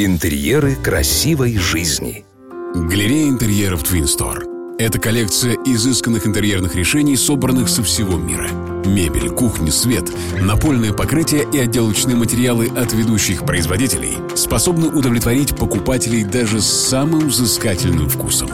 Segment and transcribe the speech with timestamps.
[0.00, 2.24] Интерьеры красивой жизни.
[2.72, 4.76] Галерея интерьеров Twin Store.
[4.78, 8.48] Это коллекция изысканных интерьерных решений, собранных со всего мира.
[8.86, 10.04] Мебель, кухня, свет,
[10.40, 18.08] напольное покрытие и отделочные материалы от ведущих производителей способны удовлетворить покупателей даже с самым взыскательным
[18.08, 18.50] вкусом.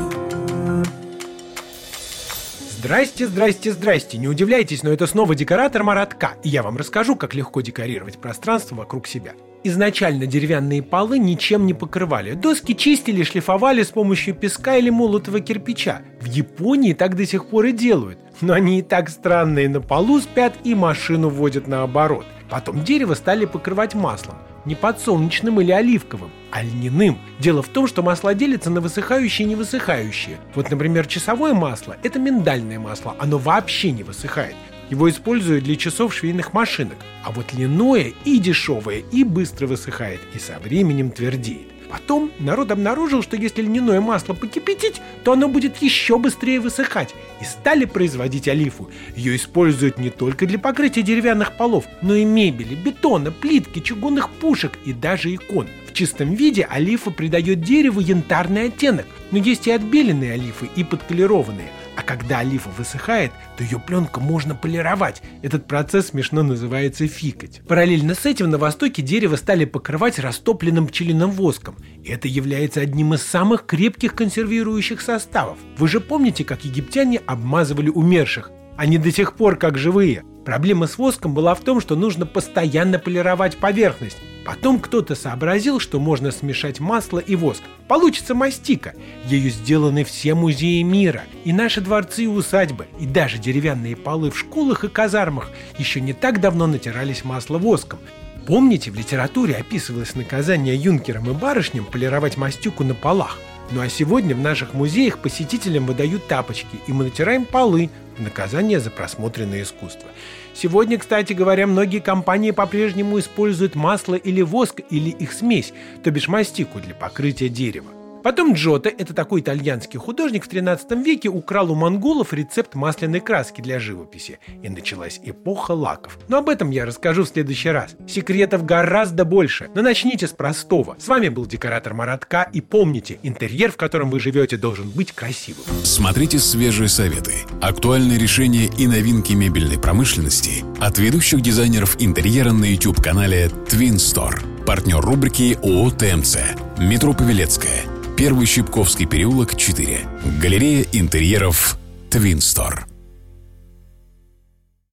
[2.71, 4.17] Здрасте, здрасте, здрасте.
[4.17, 8.77] Не удивляйтесь, но это снова декоратор Маратка, и я вам расскажу, как легко декорировать пространство
[8.77, 9.35] вокруг себя.
[9.67, 12.35] Изначально деревянные полы ничем не покрывали.
[12.35, 16.03] Доски чистили, шлифовали с помощью песка или молотого кирпича.
[16.21, 18.19] В Японии так до сих пор и делают.
[18.43, 22.27] Но они и так странные на полу спят и машину водят наоборот.
[22.51, 24.37] Потом дерево стали покрывать маслом.
[24.67, 27.19] Не подсолнечным или оливковым, а льняным.
[27.39, 30.37] Дело в том, что масла делятся на высыхающие и невысыхающие.
[30.55, 34.57] Вот, например, часовое масло– это миндальное масло, оно вообще не высыхает.
[34.91, 36.99] Его используют для часов швейных машинок.
[37.25, 41.69] А вот льняное и дешевое, и быстро высыхает, и со временем твердеет.
[41.91, 47.15] Потом народ обнаружил, что если льняное масло покипятить, то оно будет еще быстрее высыхать.
[47.41, 48.91] И стали производить олифу.
[49.15, 54.73] Ее используют не только для покрытия деревянных полов, но и мебели, бетона, плитки, чугунных пушек
[54.85, 55.69] и даже икон.
[55.89, 61.71] В чистом виде олифа придает дереву янтарный оттенок, но есть и отбеленные олифы, и подколерованные–
[61.97, 65.23] а когда олифа высыхает, то ее пленку можно полировать.
[65.43, 67.63] Этот процесс смешно называется фикать.
[67.67, 71.77] Параллельно с этим на Востоке дерево стали покрывать растопленным пчелиным воском.
[72.03, 75.59] И это является одним из самых крепких консервирующих составов.
[75.79, 78.51] Вы же помните, как египтяне обмазывали умерших?
[78.77, 80.25] Они до сих пор как живые.
[80.45, 84.19] Проблема с воском была в том, что нужно постоянно полировать поверхность.
[84.45, 87.63] Потом кто-то сообразил, что можно смешать масло и воск.
[87.89, 88.95] Получится мастика.
[89.25, 94.39] Ею сделаны все музеи мира, и наши дворцы и усадьбы, и даже деревянные полы в
[94.39, 97.99] школах и казармах еще не так давно натирались масло-воском.
[98.47, 103.39] Помните, в литературе описывалось наказание юнкерам и барышням полировать мастику на полах?
[103.73, 108.79] Ну а сегодня в наших музеях посетителям выдают тапочки, и мы натираем полы в наказание
[108.79, 110.09] за просмотренное искусство.
[110.55, 115.73] Сегодня, кстати говоря, многие компании по-прежнему используют масло или воск или их смесь,
[116.05, 117.91] то бишь мастику для покрытия дерева.
[118.25, 123.61] Потом Джота, это такой итальянский художник в 13 веке, украл у монголов рецепт масляной краски
[123.61, 124.39] для живописи.
[124.63, 126.19] И началась эпоха лаков.
[126.29, 127.95] Но об этом я расскажу в следующий раз.
[128.09, 129.69] Секретов гораздо больше.
[129.75, 130.97] Но начните с простого.
[130.99, 132.49] С вами был декоратор Маратка.
[132.51, 135.65] И помните, интерьер, в котором вы живете, должен быть красивым.
[135.83, 143.51] Смотрите свежие советы, актуальные решения и новинки мебельной промышленности от ведущих дизайнеров интерьера на YouTube-канале
[143.69, 144.65] Twin Store.
[144.65, 146.39] Партнер рубрики ООО ТМЦ.
[146.79, 147.94] Метро Павелецкая.
[148.17, 150.07] Первый Щипковский переулок, 4.
[150.41, 151.77] Галерея интерьеров
[152.11, 152.87] Твинстор.